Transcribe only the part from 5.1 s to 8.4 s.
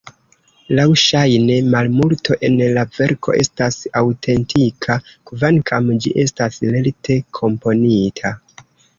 kvankam ĝi estas lerte komponita.